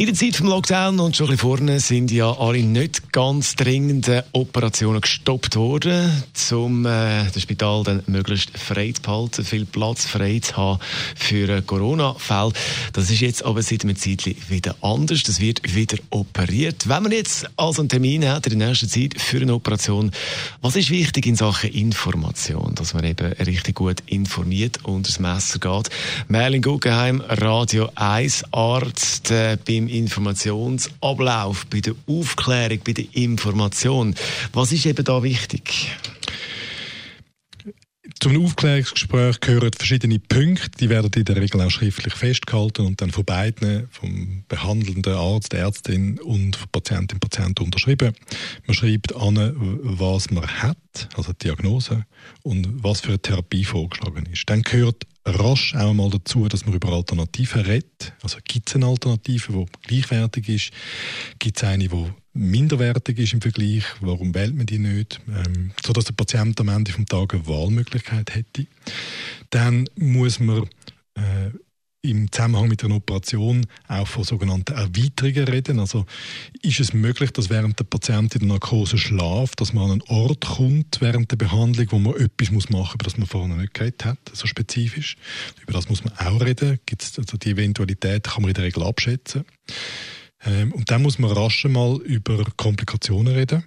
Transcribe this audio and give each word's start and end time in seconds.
In 0.00 0.06
der 0.06 0.14
Zeit 0.14 0.36
vom 0.36 0.46
Lockdown 0.46 0.98
und 0.98 1.14
schon 1.14 1.26
ein 1.26 1.32
bisschen 1.32 1.50
vorne 1.50 1.78
sind 1.78 2.10
ja 2.10 2.32
alle 2.32 2.62
nicht 2.62 3.12
ganz 3.12 3.54
dringenden 3.54 4.22
Operationen 4.32 5.02
gestoppt 5.02 5.56
worden, 5.56 6.10
um 6.52 6.86
äh, 6.86 7.26
das 7.30 7.42
Spital 7.42 7.84
dann 7.84 8.02
möglichst 8.06 8.56
frei 8.56 8.92
zu 8.92 9.02
behalten, 9.02 9.44
viel 9.44 9.66
Platz 9.66 10.06
frei 10.06 10.38
zu 10.40 10.56
haben 10.56 10.80
für 11.14 11.60
Corona-Fälle. 11.60 12.54
Das 12.94 13.10
ist 13.10 13.20
jetzt 13.20 13.44
aber 13.44 13.60
seit 13.60 13.84
einem 13.84 13.94
Zeitchen 13.94 14.36
wieder 14.48 14.74
anders. 14.80 15.22
Das 15.24 15.38
wird 15.38 15.74
wieder 15.74 15.98
operiert. 16.08 16.88
Wenn 16.88 17.02
man 17.02 17.12
jetzt 17.12 17.50
also 17.58 17.82
einen 17.82 17.90
Termin 17.90 18.26
hat 18.26 18.46
in 18.46 18.58
der 18.58 18.68
nächsten 18.68 18.88
Zeit 18.88 19.20
für 19.20 19.42
eine 19.42 19.52
Operation, 19.52 20.12
was 20.62 20.76
ist 20.76 20.88
wichtig 20.88 21.26
in 21.26 21.36
Sachen 21.36 21.74
Information? 21.74 22.74
Dass 22.74 22.94
man 22.94 23.04
eben 23.04 23.34
richtig 23.34 23.74
gut 23.74 24.02
informiert 24.06 24.78
unter 24.82 25.10
das 25.10 25.20
Messer 25.20 25.58
geht. 25.58 25.90
Merlin 26.28 26.62
Guggenheim, 26.62 27.20
Radio 27.20 27.90
1 27.96 28.44
Arzt 28.50 29.30
äh, 29.30 29.58
beim 29.62 29.89
Informationsablauf, 29.90 31.66
bei 31.66 31.80
der 31.80 31.94
Aufklärung, 32.06 32.80
bei 32.84 32.92
der 32.92 33.06
Information. 33.12 34.14
Was 34.52 34.72
ist 34.72 34.86
eben 34.86 35.04
da 35.04 35.22
wichtig? 35.22 35.90
Zum 38.18 38.44
Aufklärungsgespräch 38.44 39.40
gehören 39.40 39.70
verschiedene 39.72 40.18
Punkte, 40.18 40.70
die 40.78 40.90
werden 40.90 41.10
in 41.14 41.24
der 41.24 41.36
Regel 41.36 41.62
auch 41.62 41.70
schriftlich 41.70 42.12
festgehalten 42.12 42.84
und 42.84 43.00
dann 43.00 43.10
von 43.10 43.24
beiden, 43.24 43.88
vom 43.90 44.44
behandelnden 44.46 45.14
Arzt, 45.14 45.54
Ärztin 45.54 46.18
und 46.20 46.56
von 46.56 46.68
Patientin 46.70 47.18
Patient 47.18 47.60
unterschrieben. 47.60 48.12
Man 48.66 48.74
schreibt 48.74 49.16
an, 49.16 49.54
was 49.56 50.30
man 50.30 50.46
hat, 50.46 51.08
also 51.16 51.32
die 51.32 51.44
Diagnose, 51.44 52.04
und 52.42 52.84
was 52.84 53.00
für 53.00 53.08
eine 53.08 53.22
Therapie 53.22 53.64
vorgeschlagen 53.64 54.26
ist. 54.30 54.50
Dann 54.50 54.62
gehört 54.62 55.04
rasch 55.24 55.74
auch 55.74 55.92
mal 55.92 56.10
dazu, 56.10 56.48
dass 56.48 56.64
man 56.64 56.74
über 56.74 56.92
Alternativen 56.92 57.62
redet. 57.62 58.12
Also 58.22 58.38
gibt 58.44 58.68
es 58.68 58.76
eine 58.76 58.86
Alternative, 58.86 59.66
die 59.88 59.88
gleichwertig 59.88 60.48
ist? 60.48 60.70
Gibt 61.38 61.56
es 61.56 61.64
eine, 61.64 61.88
die 61.88 62.12
minderwertig 62.32 63.18
ist 63.18 63.32
im 63.32 63.40
Vergleich? 63.40 63.84
Warum 64.00 64.34
wählt 64.34 64.54
man 64.54 64.66
die 64.66 64.78
nicht? 64.78 65.20
Ähm, 65.28 65.72
sodass 65.84 66.04
der 66.06 66.14
Patient 66.14 66.58
am 66.60 66.68
Ende 66.68 66.92
des 66.92 67.04
Tages 67.06 67.40
eine 67.40 67.48
Wahlmöglichkeit 67.48 68.34
hätte. 68.34 68.66
Dann 69.50 69.88
muss 69.96 70.40
man 70.40 70.68
äh, 71.14 71.50
im 72.02 72.32
Zusammenhang 72.32 72.68
mit 72.68 72.82
einer 72.82 72.96
Operation 72.96 73.66
auch 73.86 74.06
von 74.06 74.24
sogenannten 74.24 74.72
Erweiterungen 74.72 75.48
reden. 75.48 75.80
Also 75.80 76.06
ist 76.62 76.80
es 76.80 76.94
möglich, 76.94 77.30
dass 77.32 77.50
während 77.50 77.78
der 77.78 77.84
Patient 77.84 78.34
in 78.34 78.40
der 78.40 78.48
Narkose 78.48 78.96
schlaft, 78.96 79.60
dass 79.60 79.72
man 79.72 79.84
an 79.84 79.90
einen 79.92 80.02
Ort 80.08 80.46
kommt 80.46 81.00
während 81.00 81.30
der 81.30 81.36
Behandlung, 81.36 81.86
wo 81.90 81.98
man 81.98 82.16
etwas 82.16 82.50
machen 82.50 82.66
muss, 82.70 82.94
über 82.94 83.04
das 83.04 83.18
man 83.18 83.26
vorher 83.26 83.54
nicht 83.54 83.74
geredet 83.74 84.04
hat, 84.04 84.18
so 84.32 84.46
spezifisch. 84.46 85.16
Über 85.62 85.72
das 85.72 85.88
muss 85.88 86.02
man 86.02 86.16
auch 86.16 86.40
reden. 86.40 86.78
Gibt's, 86.86 87.18
also 87.18 87.36
die 87.36 87.50
Eventualität 87.50 88.24
kann 88.24 88.42
man 88.42 88.50
in 88.50 88.54
der 88.54 88.64
Regel 88.64 88.82
abschätzen. 88.82 89.44
Ähm, 90.44 90.72
und 90.72 90.90
dann 90.90 91.02
muss 91.02 91.18
man 91.18 91.30
rasch 91.30 91.64
mal 91.64 92.00
über 92.02 92.44
Komplikationen 92.56 93.34
reden. 93.34 93.64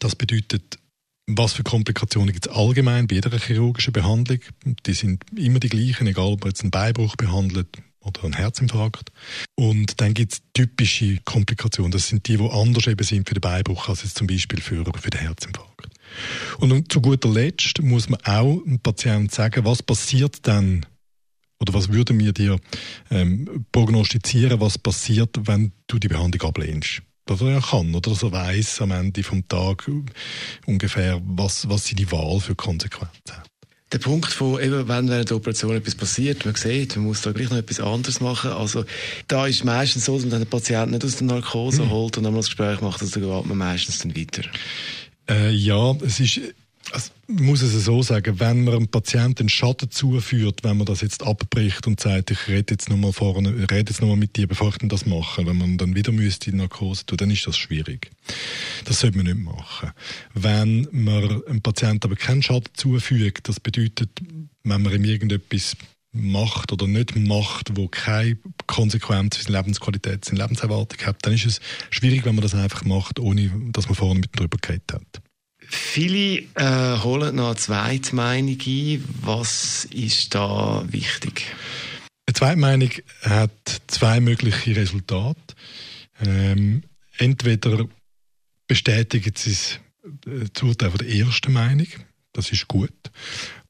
Das 0.00 0.16
bedeutet 0.16 0.78
was 1.26 1.54
für 1.54 1.62
Komplikationen 1.62 2.32
gibt 2.32 2.46
es 2.46 2.52
allgemein 2.52 3.06
bei 3.06 3.16
jeder 3.16 3.36
chirurgischen 3.38 3.92
Behandlung? 3.92 4.40
Die 4.86 4.92
sind 4.92 5.24
immer 5.36 5.58
die 5.58 5.68
gleichen, 5.68 6.06
egal 6.06 6.32
ob 6.32 6.40
man 6.40 6.50
jetzt 6.50 6.62
einen 6.62 6.70
Beinbruch 6.70 7.16
behandelt 7.16 7.68
oder 8.00 8.24
einen 8.24 8.34
Herzinfarkt. 8.34 9.10
Und 9.54 10.00
dann 10.00 10.12
gibt 10.12 10.34
es 10.34 10.42
typische 10.52 11.18
Komplikationen. 11.24 11.92
Das 11.92 12.08
sind 12.08 12.28
die, 12.28 12.36
die 12.36 12.50
anders 12.50 12.86
eben 12.86 13.04
sind 13.04 13.28
für 13.28 13.34
den 13.34 13.40
Beinbruch 13.40 13.88
als 13.88 14.02
jetzt 14.02 14.18
zum 14.18 14.26
Beispiel 14.26 14.60
für, 14.60 14.84
für 14.84 15.10
den 15.10 15.20
Herzinfarkt. 15.20 15.88
Und 16.58 16.92
zu 16.92 17.00
guter 17.00 17.30
Letzt 17.30 17.82
muss 17.82 18.08
man 18.08 18.20
auch 18.24 18.62
dem 18.64 18.78
Patienten 18.80 19.30
sagen, 19.30 19.64
was 19.64 19.82
passiert 19.82 20.46
dann 20.46 20.84
oder 21.60 21.72
was 21.72 21.90
würde 21.90 22.12
mir 22.12 22.32
dir 22.32 22.58
ähm, 23.10 23.64
prognostizieren, 23.72 24.60
was 24.60 24.76
passiert, 24.76 25.30
wenn 25.46 25.72
du 25.86 25.98
die 25.98 26.08
Behandlung 26.08 26.48
ablehnst? 26.48 27.02
Dass 27.26 27.40
er 27.40 27.60
kann 27.60 27.94
oder 27.94 28.12
er 28.12 28.32
weiß 28.32 28.82
am 28.82 28.90
Ende 28.90 29.22
vom 29.22 29.46
Tag 29.48 29.90
ungefähr, 30.66 31.20
was, 31.24 31.68
was 31.68 31.86
sie 31.86 31.94
die 31.94 32.10
Wahl 32.10 32.40
für 32.40 32.54
Konsequenzen 32.54 33.36
hat. 33.36 33.48
Der 33.92 33.98
Punkt 33.98 34.32
von, 34.32 34.60
eben, 34.60 34.88
wenn 34.88 35.08
während 35.08 35.30
der 35.30 35.36
Operation 35.36 35.76
etwas 35.76 35.94
passiert, 35.94 36.44
man 36.44 36.56
sieht, 36.56 36.96
man 36.96 37.04
muss 37.04 37.22
da 37.22 37.30
gleich 37.30 37.50
noch 37.50 37.58
etwas 37.58 37.78
anderes 37.78 38.20
machen. 38.20 38.50
Also, 38.50 38.84
da 39.28 39.46
ist 39.46 39.64
meistens 39.64 40.06
so, 40.06 40.16
dass 40.16 40.26
man 40.26 40.40
den 40.40 40.50
Patienten 40.50 40.90
nicht 40.92 41.04
aus 41.04 41.16
der 41.16 41.28
Narkose 41.28 41.84
mhm. 41.84 41.90
holt 41.90 42.16
und 42.16 42.24
dann 42.24 42.32
mal 42.32 42.40
das 42.40 42.46
Gespräch 42.46 42.80
macht, 42.80 43.00
also, 43.00 43.20
da 43.20 43.38
geht 43.38 43.46
man 43.46 43.56
meistens 43.56 43.98
dann 43.98 44.16
weiter. 44.16 44.42
Äh, 45.30 45.50
ja, 45.52 45.92
es 46.04 46.18
ist, 46.18 46.40
also, 46.92 47.10
ich 47.28 47.40
muss 47.40 47.62
es 47.62 47.72
so 47.84 48.02
sagen, 48.02 48.38
wenn 48.40 48.64
man 48.64 48.74
einem 48.74 48.88
Patienten 48.88 49.48
Schaden 49.48 49.90
zuführt, 49.90 50.62
wenn 50.62 50.76
man 50.76 50.86
das 50.86 51.00
jetzt 51.00 51.22
abbricht 51.22 51.86
und 51.86 52.00
sagt, 52.00 52.30
ich 52.30 52.48
rede 52.48 52.74
jetzt 52.74 52.88
nochmal 52.88 53.12
vorne, 53.12 53.50
rede 53.70 53.90
jetzt 53.90 54.00
nochmal 54.00 54.16
mit 54.16 54.36
dir, 54.36 54.46
bevor 54.46 54.68
ich 54.68 54.88
das 54.88 55.06
mache, 55.06 55.46
wenn 55.46 55.56
man 55.56 55.78
dann 55.78 55.94
wieder 55.94 56.12
müsste 56.12 56.50
in 56.50 56.58
Narkose 56.58 57.06
tun, 57.06 57.16
dann 57.16 57.30
ist 57.30 57.46
das 57.46 57.56
schwierig. 57.56 58.10
Das 58.84 59.00
sollte 59.00 59.16
man 59.16 59.26
nicht 59.26 59.38
machen. 59.38 59.90
Wenn 60.34 60.88
man 60.92 61.42
einem 61.46 61.62
Patienten 61.62 62.06
aber 62.06 62.16
keinen 62.16 62.42
Schaden 62.42 62.70
zufügt, 62.74 63.48
das 63.48 63.60
bedeutet, 63.60 64.10
wenn 64.62 64.82
man 64.82 64.92
ihm 64.92 65.04
irgendetwas 65.04 65.76
macht 66.14 66.72
oder 66.72 66.86
nicht 66.86 67.16
macht, 67.16 67.76
wo 67.76 67.88
keine 67.88 68.38
Konsequenz 68.66 69.36
für 69.36 69.44
seine 69.44 69.58
Lebensqualität, 69.58 70.24
seine 70.24 70.40
Lebenserwartung 70.40 71.06
hat, 71.06 71.16
dann 71.22 71.34
ist 71.34 71.46
es 71.46 71.60
schwierig, 71.90 72.24
wenn 72.24 72.36
man 72.36 72.42
das 72.42 72.54
einfach 72.54 72.84
macht, 72.84 73.18
ohne 73.18 73.50
dass 73.72 73.86
man 73.86 73.96
vorne 73.96 74.20
mit 74.20 74.38
drüber 74.38 74.58
geredet 74.60 74.92
hat. 74.92 75.23
Viele 75.94 76.48
äh, 76.56 76.98
holen 77.04 77.36
noch 77.36 77.50
eine 77.50 77.54
zweite 77.54 78.16
Meinung 78.16 78.58
ein. 78.66 79.04
Was 79.22 79.84
ist 79.92 80.34
da 80.34 80.84
wichtig? 80.88 81.54
Eine 82.26 82.34
zweite 82.34 82.56
Meinung 82.56 82.90
hat 83.22 83.52
zwei 83.86 84.18
mögliche 84.18 84.74
Resultate. 84.74 85.38
Ähm, 86.20 86.82
entweder 87.18 87.86
bestätigt 88.66 89.38
sie 89.38 89.56
das 90.02 90.62
äh, 90.62 90.66
Urteil 90.66 90.90
der 90.90 91.08
ersten 91.08 91.52
Meinung, 91.52 91.86
das 92.32 92.50
ist 92.50 92.66
gut, 92.66 92.90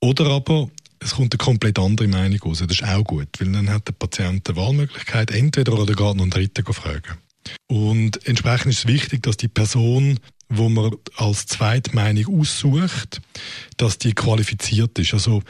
oder 0.00 0.26
aber 0.26 0.68
es 0.98 1.14
kommt 1.14 1.32
eine 1.34 1.38
komplett 1.38 1.78
andere 1.78 2.08
Meinung 2.08 2.40
raus, 2.40 2.64
das 2.66 2.80
ist 2.80 2.82
auch 2.82 3.04
gut, 3.04 3.28
weil 3.38 3.52
dann 3.52 3.70
hat 3.70 3.86
der 3.86 3.92
Patient 3.92 4.48
eine 4.48 4.56
Wahlmöglichkeit, 4.56 5.30
entweder 5.30 5.74
oder 5.74 5.94
gar 5.94 6.14
noch 6.16 6.22
einen 6.22 6.32
Dritten 6.32 6.64
fragen. 6.64 7.16
Und 7.68 8.26
entsprechend 8.26 8.72
ist 8.72 8.80
es 8.80 8.86
wichtig, 8.86 9.22
dass 9.22 9.36
die 9.36 9.46
Person 9.46 10.18
wo 10.48 10.68
man 10.68 10.92
als 11.16 11.46
Zweitmeinung 11.46 12.40
aussucht, 12.40 13.20
dass 13.76 13.98
die 13.98 14.14
qualifiziert 14.14 14.98
ist. 14.98 15.12
Also 15.14 15.42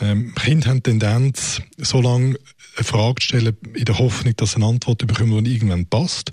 ähm, 0.00 0.34
Kinder 0.34 0.70
haben 0.70 0.82
Tendenz, 0.82 1.60
so 1.78 2.00
lange 2.00 2.38
eine 2.76 2.84
Frage 2.84 3.20
zu 3.20 3.26
stellen, 3.26 3.56
in 3.74 3.84
der 3.84 3.98
Hoffnung, 3.98 4.34
dass 4.36 4.54
eine 4.54 4.66
Antwort 4.66 5.06
bekommen, 5.06 5.44
die 5.44 5.54
irgendwann 5.54 5.86
passt. 5.86 6.32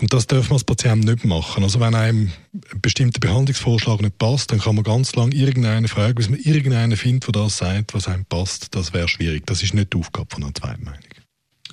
Und 0.00 0.12
das 0.12 0.26
darf 0.26 0.48
man 0.48 0.54
als 0.54 0.64
Patient 0.64 1.04
nicht 1.04 1.24
machen. 1.24 1.62
Also 1.62 1.80
wenn 1.80 1.94
einem 1.94 2.32
ein 2.72 2.80
bestimmter 2.80 3.20
Behandlungsvorschlag 3.20 4.00
nicht 4.00 4.18
passt, 4.18 4.50
dann 4.50 4.60
kann 4.60 4.74
man 4.74 4.84
ganz 4.84 5.14
lange 5.14 5.34
irgendeine 5.34 5.88
Frage, 5.88 6.14
bis 6.14 6.28
man 6.28 6.40
irgendeinen 6.40 6.96
findet, 6.96 7.34
der 7.34 7.42
das 7.42 7.58
sagt, 7.58 7.94
was 7.94 8.08
einem 8.08 8.24
passt. 8.24 8.74
Das 8.74 8.92
wäre 8.92 9.08
schwierig. 9.08 9.46
Das 9.46 9.62
ist 9.62 9.74
nicht 9.74 9.92
die 9.92 9.98
Aufgabe 9.98 10.28
von 10.30 10.42
einer 10.42 10.54
Zweitmeinung. 10.54 11.23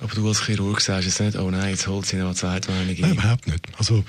Aber 0.02 0.14
du 0.14 0.26
als 0.26 0.44
Chirurg 0.44 0.80
sagst 0.80 1.06
jetzt 1.06 1.20
nicht, 1.20 1.36
oh 1.36 1.50
nein, 1.50 1.70
jetzt 1.70 1.86
holt 1.86 2.06
sie 2.06 2.16
noch 2.16 2.26
eine 2.26 2.34
Zweitmeinung 2.34 2.88
ein. 2.88 3.00
Nein, 3.00 3.12
überhaupt 3.12 3.46
nicht. 3.46 3.66
Also, 3.78 4.04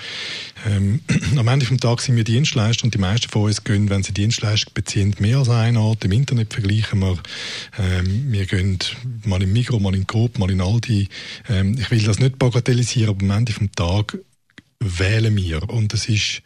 ähm, 0.66 1.02
am 1.38 1.48
Ende 1.48 1.68
des 1.68 1.78
Tages 1.80 2.06
sind 2.06 2.16
wir 2.16 2.24
Dienstleister 2.24 2.86
und 2.86 2.96
die 2.96 2.98
meisten 2.98 3.30
von 3.30 3.44
uns 3.44 3.64
gehen, 3.64 3.90
wenn 3.90 4.02
sie 4.02 4.12
Dienstleistung 4.12 4.74
beziehen, 4.74 5.16
mehr 5.20 5.38
als 5.38 5.50
einen 5.50 5.78
Ort. 5.78 6.04
Im 6.04 6.12
Internet 6.12 6.52
vergleichen 6.52 7.00
wir. 7.00 7.20
Ähm, 7.78 8.32
wir 8.32 8.46
gehen 8.48 8.80
mal 9.26 9.42
im 9.44 9.54
Migro, 9.54 9.80
mal 9.80 9.94
in 9.94 10.08
Coop, 10.08 10.40
mal 10.40 10.50
in 10.50 10.62
Aldi. 10.62 11.10
Ähm, 11.48 11.78
ich 11.78 11.92
will 11.92 12.04
das 12.04 12.20
nicht 12.20 12.40
bagatellisieren, 12.40 13.10
aber 13.12 13.24
am 13.24 13.32
Ende 13.32 13.54
des 13.54 13.70
Tages 13.76 14.20
wählen 14.80 15.36
wir. 15.36 15.70
Und 15.70 15.94
es 15.94 16.10
ist 16.10 16.42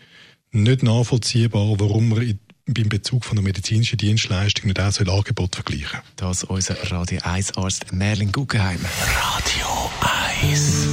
nicht 0.52 0.84
nachvollziehbar, 0.84 1.80
warum 1.80 2.10
wir 2.10 2.22
in 2.22 2.40
beim 2.68 2.90
Bezug 2.90 3.26
von 3.26 3.36
der 3.36 3.44
medizinischen 3.44 3.98
Dienstleistung 3.98 4.68
nicht 4.68 4.80
auch 4.80 4.92
so 4.92 5.04
ein 5.04 5.10
Angebot 5.10 5.56
vergleichen. 5.56 6.00
Das 6.16 6.44
ist 6.44 6.50
unser 6.50 6.76
Radio 6.92 7.20
1 7.24 7.58
Arzt 7.58 7.92
Merlin 7.94 8.32
Guggenheim. 8.32 8.80
Radio 9.16 9.92
1. 10.32 10.88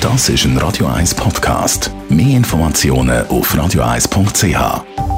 Das 0.00 0.28
ist 0.28 0.44
ein 0.44 0.56
Radio 0.58 0.86
1 0.86 1.14
Podcast. 1.14 1.90
Mehr 2.08 2.36
Informationen 2.36 3.26
auf 3.26 3.52
radio1.ch. 3.54 5.15